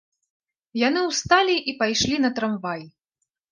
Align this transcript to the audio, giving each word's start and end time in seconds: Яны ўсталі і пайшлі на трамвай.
Яны 0.87 1.03
ўсталі 1.09 1.55
і 1.73 1.77
пайшлі 1.83 2.17
на 2.25 2.35
трамвай. 2.43 2.81